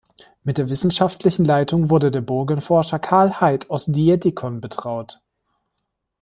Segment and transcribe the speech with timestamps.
[0.41, 5.21] Mit der wissenschaftlichen Leitung wurde der Burgenforscher Karl Heid aus Dietikon betraut.